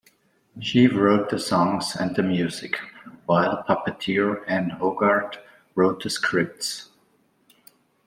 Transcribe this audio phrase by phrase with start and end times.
[0.59, 2.75] She wrote the songs and the music,
[3.27, 5.37] while puppeteer Ann Hogarth
[5.75, 6.89] wrote the scripts.